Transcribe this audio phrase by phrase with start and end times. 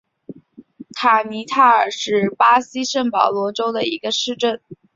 [0.95, 4.59] 卡尼塔尔是巴西圣保罗州的一个市镇。